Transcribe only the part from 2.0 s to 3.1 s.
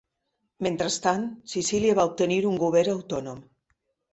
va obtenir un govern